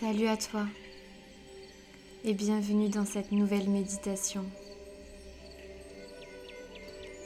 [0.00, 0.66] Salut à toi
[2.24, 4.44] et bienvenue dans cette nouvelle méditation.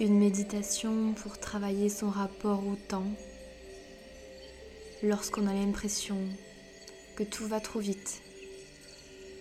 [0.00, 3.06] Une méditation pour travailler son rapport au temps
[5.02, 6.18] lorsqu'on a l'impression
[7.14, 8.20] que tout va trop vite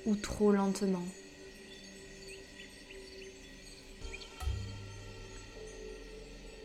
[0.05, 1.03] ou trop lentement.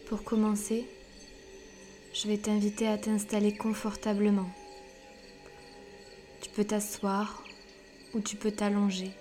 [0.09, 0.85] Pour commencer,
[2.13, 4.51] je vais t'inviter à t'installer confortablement.
[6.51, 7.45] Tu peux t'asseoir
[8.13, 9.13] ou tu peux t'allonger.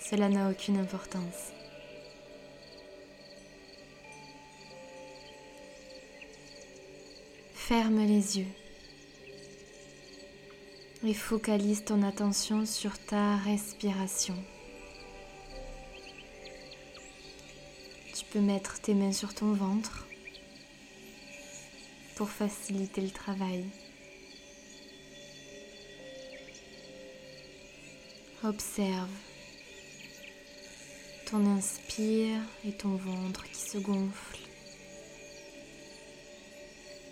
[0.00, 1.52] Cela n'a aucune importance.
[7.54, 8.52] Ferme les yeux
[11.04, 14.34] et focalise ton attention sur ta respiration.
[18.16, 20.08] Tu peux mettre tes mains sur ton ventre
[22.16, 23.64] pour faciliter le travail.
[28.46, 29.08] Observe
[31.30, 34.38] ton inspire et ton ventre qui se gonfle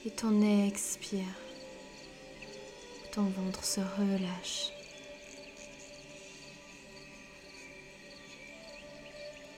[0.05, 1.25] et ton expire.
[3.13, 4.73] Ton ventre se relâche.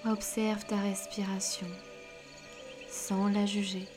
[0.05, 1.67] Observe ta respiration
[2.89, 3.89] sans la juger,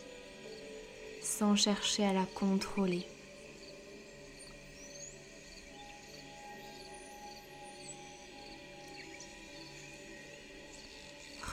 [1.22, 3.06] sans chercher à la contrôler.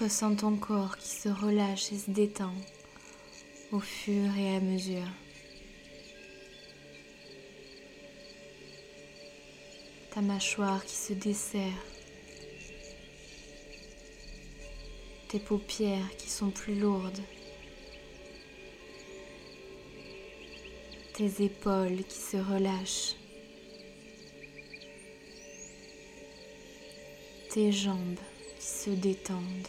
[0.01, 2.53] Ressens ton corps qui se relâche et se détend
[3.71, 5.07] au fur et à mesure.
[10.13, 11.87] Ta mâchoire qui se desserre.
[15.29, 17.23] Tes paupières qui sont plus lourdes.
[21.13, 23.15] Tes épaules qui se relâchent.
[27.51, 28.19] Tes jambes
[28.59, 29.69] qui se détendent.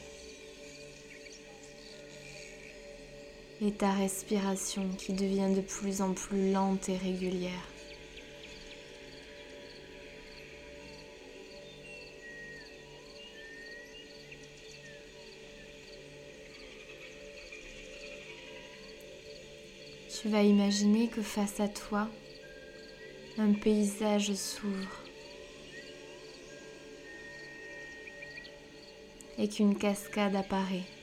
[3.66, 7.52] Et ta respiration qui devient de plus en plus lente et régulière.
[20.22, 22.08] Tu vas imaginer que face à toi,
[23.40, 25.02] un paysage s'ouvre
[29.40, 30.95] et qu'une cascade apparaît.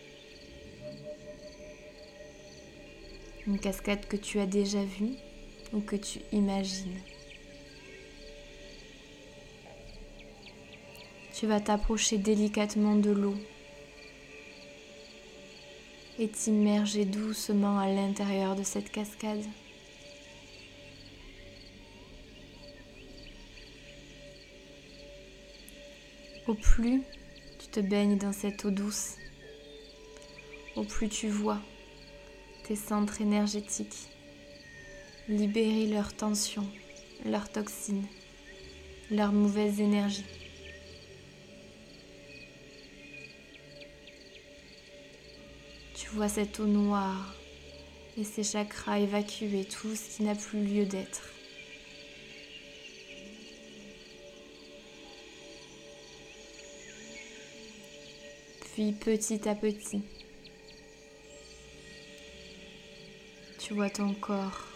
[3.47, 5.15] Une cascade que tu as déjà vue
[5.73, 7.01] ou que tu imagines.
[11.35, 13.35] Tu vas t'approcher délicatement de l'eau
[16.21, 19.45] et t'immerger doucement à l'intérieur de cette cascade.
[26.47, 27.03] Au plus
[27.59, 29.17] tu te baignes dans cette eau douce,
[30.77, 31.61] au plus tu vois
[32.77, 34.09] centres énergétiques,
[35.29, 36.67] libérer leurs tensions,
[37.25, 38.07] leurs toxines,
[39.11, 40.25] leurs mauvaises énergies.
[45.95, 47.35] Tu vois cette eau noire
[48.19, 51.29] et ces chakras évacuer tout ce qui n'a plus lieu d'être.
[58.75, 60.03] Puis petit à petit,
[63.75, 64.67] Vois ton corps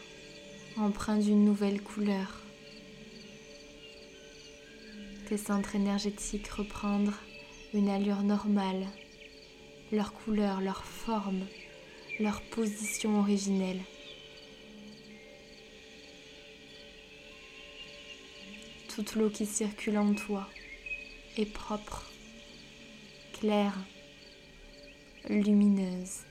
[0.79, 2.41] empreint d'une nouvelle couleur.
[5.29, 7.13] Tes centres énergétiques reprendre
[7.75, 8.87] une allure normale,
[9.93, 11.45] leur couleur, leur forme,
[12.21, 13.83] leur position originelle.
[18.95, 20.49] Toute l'eau qui circule en toi
[21.37, 22.11] est propre,
[23.35, 23.77] claire,
[25.29, 26.26] lumineuse.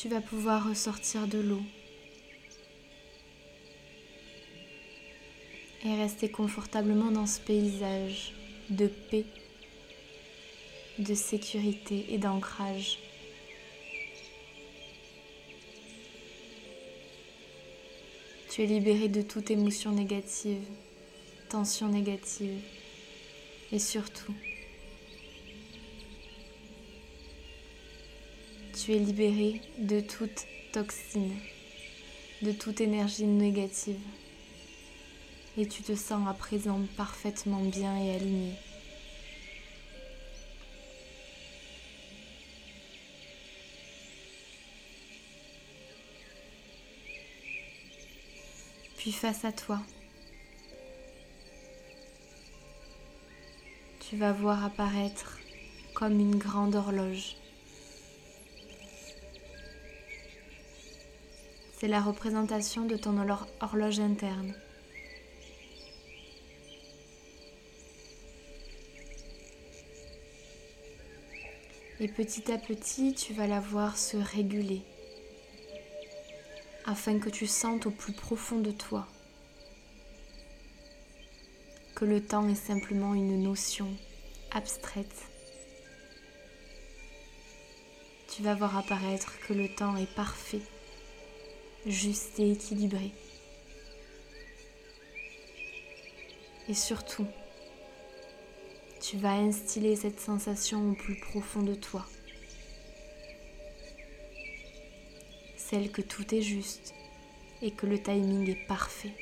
[0.00, 1.60] Tu vas pouvoir ressortir de l'eau
[5.84, 8.32] et rester confortablement dans ce paysage
[8.70, 9.26] de paix,
[10.98, 12.98] de sécurité et d'ancrage.
[18.48, 20.64] Tu es libéré de toute émotion négative,
[21.50, 22.62] tension négative
[23.70, 24.32] et surtout
[28.82, 31.36] tu es libéré de toute toxine,
[32.40, 34.00] de toute énergie négative.
[35.58, 38.54] Et tu te sens à présent parfaitement bien et aligné.
[48.96, 49.80] Puis face à toi,
[54.08, 55.38] tu vas voir apparaître
[55.92, 57.39] comme une grande horloge
[61.80, 63.16] C'est la représentation de ton
[63.60, 64.52] horloge interne.
[72.00, 74.82] Et petit à petit, tu vas la voir se réguler
[76.84, 79.06] afin que tu sentes au plus profond de toi
[81.94, 83.88] que le temps est simplement une notion
[84.50, 85.24] abstraite.
[88.28, 90.60] Tu vas voir apparaître que le temps est parfait,
[91.86, 93.12] juste et équilibré.
[96.68, 97.26] Et surtout,
[99.00, 102.06] tu vas instiller cette sensation au plus profond de toi.
[105.56, 106.94] Celle que tout est juste
[107.62, 109.14] et que le timing est parfait.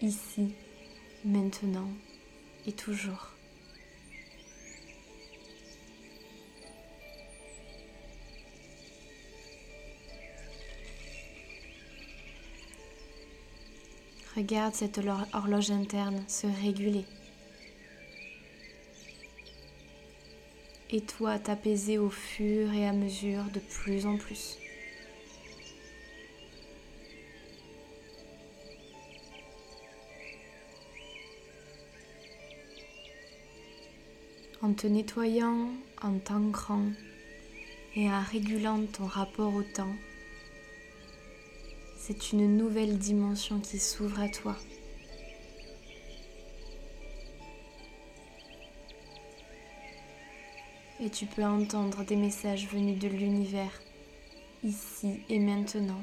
[0.00, 0.54] Ici,
[1.24, 1.88] maintenant
[2.66, 3.31] et toujours.
[14.36, 15.00] Regarde cette
[15.32, 17.04] horloge interne se réguler.
[20.92, 24.58] et toi t'apaiser au fur et à mesure de plus en plus.
[34.60, 35.70] En te nettoyant,
[36.02, 36.86] en t'ancrant
[37.96, 39.96] et en régulant ton rapport au temps,
[42.04, 44.56] c'est une nouvelle dimension qui s'ouvre à toi.
[51.04, 53.72] et tu peux entendre des messages venus de l'univers,
[54.62, 56.00] ici et maintenant,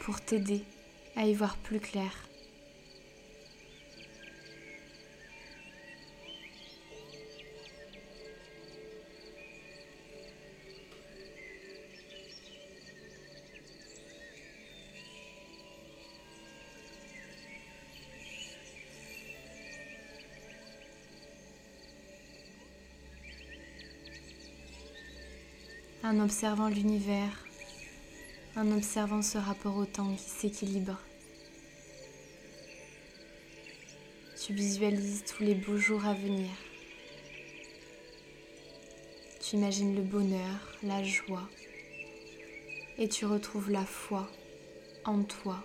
[0.00, 0.64] pour t'aider
[1.14, 2.27] à y voir plus clair.
[26.04, 27.44] En observant l'univers,
[28.56, 30.98] en observant ce rapport au temps qui s'équilibre.
[34.40, 36.50] Tu visualises tous les beaux jours à venir.
[39.40, 41.48] Tu imagines le bonheur, la joie,
[42.96, 44.30] et tu retrouves la foi
[45.04, 45.64] en toi,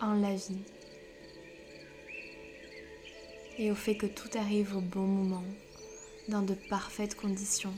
[0.00, 0.62] en la vie,
[3.58, 5.44] et au fait que tout arrive au bon moment,
[6.28, 7.74] dans de parfaites conditions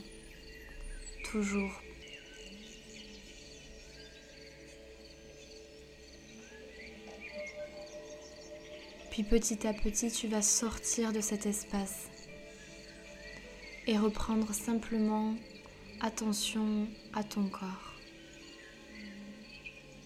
[9.11, 12.09] Puis petit à petit, tu vas sortir de cet espace
[13.87, 15.35] et reprendre simplement
[16.01, 17.93] attention à ton corps.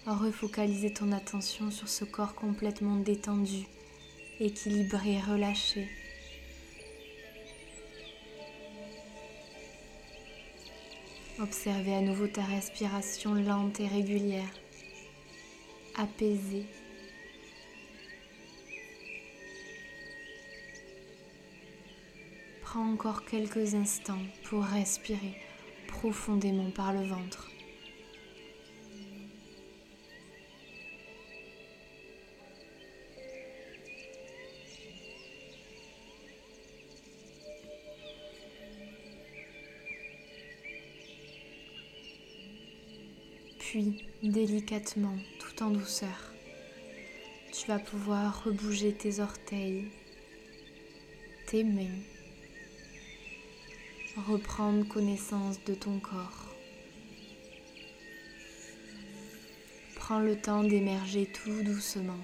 [0.05, 3.65] Refocaliser ton attention sur ce corps complètement détendu,
[4.39, 5.89] équilibré, relâché.
[11.37, 14.53] Observez à nouveau ta respiration lente et régulière,
[15.97, 16.65] apaisée.
[22.61, 25.35] Prends encore quelques instants pour respirer
[25.87, 27.51] profondément par le ventre.
[43.67, 46.33] Puis, délicatement, tout en douceur,
[47.51, 49.85] tu vas pouvoir rebouger tes orteils,
[51.47, 51.97] tes mains,
[54.27, 56.55] reprendre connaissance de ton corps.
[59.95, 62.23] Prends le temps d'émerger tout doucement,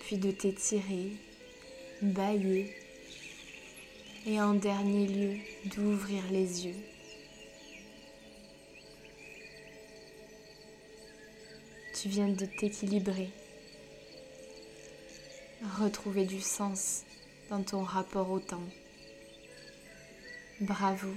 [0.00, 1.12] puis de t'étirer,
[2.02, 2.74] bailler
[4.26, 5.36] et en dernier lieu
[5.66, 6.97] d'ouvrir les yeux.
[12.00, 13.28] Tu viens de t'équilibrer,
[15.80, 17.02] retrouver du sens
[17.50, 18.68] dans ton rapport au temps.
[20.60, 21.08] Bravo,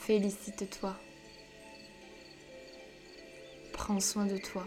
[0.00, 0.98] félicite-toi,
[3.74, 4.66] prends soin de toi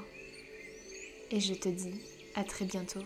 [1.31, 1.99] et je te dis
[2.35, 3.03] à très bientôt.